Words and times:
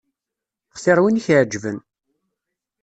Xtir 0.77 0.97
win 1.01 1.19
i 1.19 1.21
k-iεeǧben. 1.25 1.77